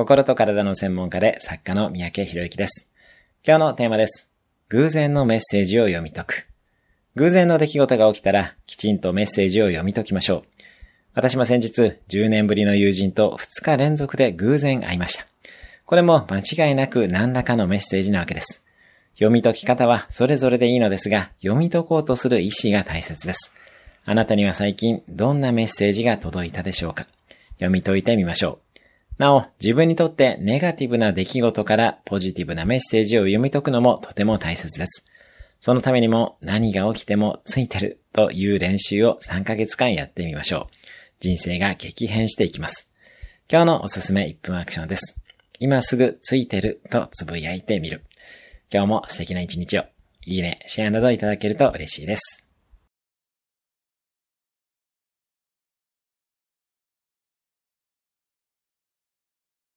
[0.00, 2.90] 心と体の専門家で作家の三宅博之です。
[3.46, 4.30] 今日のテーマです。
[4.70, 6.48] 偶然のメッセージを読み解く。
[7.16, 10.42] 偶然の出来事が起きたら、きちんとメッセージを読み解きましょう。
[11.12, 15.26] 私も先日、10年ぶりの友人と2日連続で偶然会いました。
[15.84, 18.64] これも間違いなく何らかのメッセージなわけです。
[19.16, 23.52] 読み解き方はそれぞれでいいのですが、読み解こうとする意志が大切です。
[24.06, 27.06] あなたには最近どんなメッセージが届いたでしょうか
[27.56, 28.69] 読み解いてみましょう。
[29.20, 35.04] なお、自分にとってネガティブな出来事からポジティブなメッセージを読み解くのもとても大切です。
[35.60, 40.74] そのためにも何が起きてもついてるという練習を3ヶ月間やってみましょう。
[41.20, 42.88] 人生が激変していきます。
[43.52, 45.20] 今日のおすすめ1分アクションです。
[45.58, 48.02] 今すぐついてるとつぶやいてみる。
[48.72, 49.84] 今日も素敵な一日を。
[50.24, 52.49] いいね、シェアなどいただけると嬉しいです。